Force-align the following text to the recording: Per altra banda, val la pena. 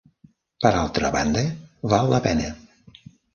Per 0.63 0.71
altra 0.77 1.11
banda, 1.17 1.43
val 1.93 2.09
la 2.15 2.21
pena. 2.25 2.49